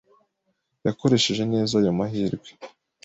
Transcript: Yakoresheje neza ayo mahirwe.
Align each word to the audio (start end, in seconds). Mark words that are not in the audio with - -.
Yakoresheje 0.85 1.43
neza 1.53 1.73
ayo 1.79 1.91
mahirwe. 1.99 2.49